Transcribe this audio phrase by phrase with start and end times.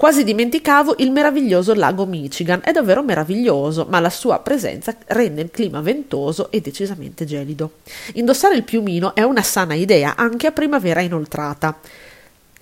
[0.00, 5.50] Quasi dimenticavo il meraviglioso lago Michigan, è davvero meraviglioso, ma la sua presenza rende il
[5.50, 7.72] clima ventoso e decisamente gelido.
[8.14, 11.78] Indossare il piumino è una sana idea anche a primavera inoltrata.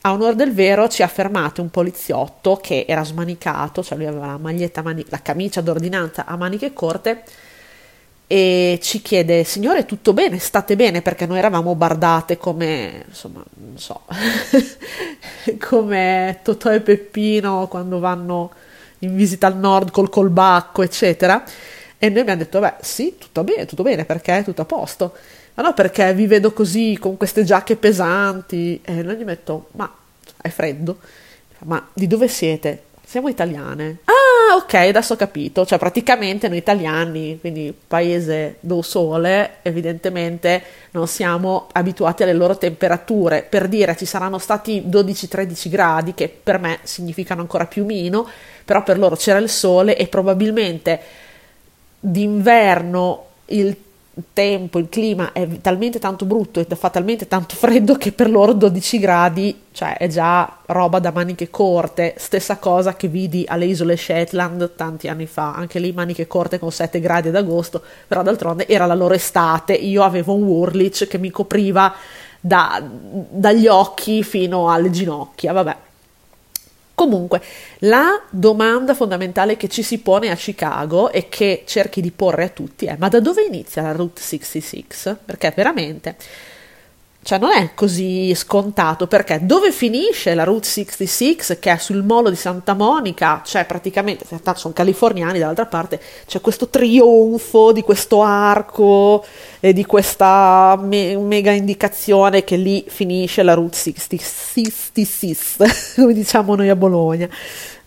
[0.01, 4.27] A onore del vero ci ha fermato un poliziotto che era smanicato, cioè lui aveva
[4.27, 7.23] la mani- la camicia d'ordinanza a maniche corte
[8.31, 10.38] e ci chiede signore tutto bene?
[10.38, 11.01] State bene?
[11.01, 14.03] Perché noi eravamo bardate come insomma non so
[15.58, 18.52] come Totò e Peppino quando vanno
[18.98, 21.42] in visita al nord col colbacco eccetera.
[21.96, 25.15] E noi abbiamo detto beh sì tutto bene tutto bene perché è tutto a posto.
[25.54, 28.79] Ma no perché vi vedo così con queste giacche pesanti.
[28.84, 29.90] E noi gli metto ma
[30.42, 30.98] è freddo?
[31.60, 32.82] Ma di dove siete?
[33.06, 34.01] Siamo italiane
[34.48, 35.66] ah ok, adesso ho capito.
[35.66, 40.62] Cioè, praticamente noi italiani, quindi paese do sole, evidentemente
[40.93, 43.47] non siamo abituati alle loro temperature.
[43.48, 48.27] Per dire, ci saranno stati 12-13 gradi, che per me significano ancora più meno,
[48.65, 51.01] però per loro c'era il sole e probabilmente
[52.01, 53.77] d'inverno il
[54.33, 58.52] tempo, il clima è talmente tanto brutto e fa talmente tanto freddo che per loro
[58.52, 63.96] 12 gradi, cioè è già roba da maniche corte, stessa cosa che vidi alle isole
[63.96, 68.67] Shetland tanti anni fa, anche lì maniche corte con 7 gradi ad agosto, però d'altronde
[68.67, 71.95] era la loro estate, io avevo un Wurlich che mi copriva
[72.41, 75.77] da, dagli occhi fino alle ginocchia, vabbè.
[76.99, 77.41] Comunque,
[77.83, 82.49] la domanda fondamentale che ci si pone a Chicago e che cerchi di porre a
[82.49, 85.17] tutti è: ma da dove inizia la Route 66?
[85.25, 86.17] Perché veramente
[87.29, 92.31] cioè non è così scontato perché dove finisce la Route 66 che è sul molo
[92.31, 99.23] di Santa Monica, cioè praticamente, sono californiani dall'altra parte, c'è questo trionfo di questo arco
[99.61, 105.37] e di questa me- mega indicazione che lì finisce la Route 66,
[106.01, 107.29] come diciamo noi a Bologna.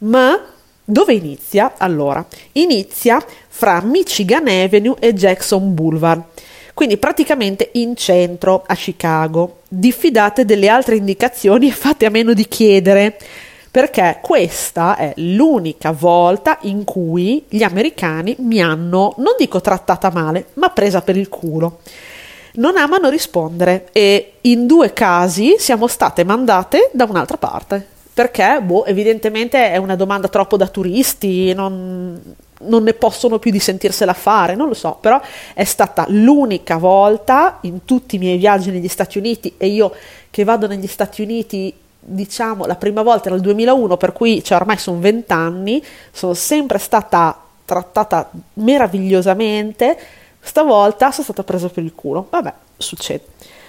[0.02, 0.40] Ma
[0.86, 1.74] dove inizia?
[1.80, 6.26] Allora, inizia fra Michigan Avenue e Jackson Boulevard
[6.82, 9.58] quindi praticamente in centro a Chicago.
[9.68, 13.20] Diffidate delle altre indicazioni e fate a meno di chiedere,
[13.70, 20.48] perché questa è l'unica volta in cui gli americani mi hanno, non dico trattata male,
[20.54, 21.82] ma presa per il culo.
[22.54, 28.86] Non amano rispondere e in due casi siamo state mandate da un'altra parte perché boh,
[28.86, 32.20] evidentemente è una domanda troppo da turisti, non,
[32.66, 35.20] non ne possono più di sentirsela fare, non lo so, però
[35.54, 39.94] è stata l'unica volta in tutti i miei viaggi negli Stati Uniti e io
[40.30, 41.74] che vado negli Stati Uniti
[42.04, 47.40] diciamo la prima volta il 2001 per cui cioè, ormai sono vent'anni sono sempre stata
[47.64, 49.98] trattata meravigliosamente
[50.40, 52.28] stavolta sono stata presa per il culo.
[52.30, 53.26] Vabbè succede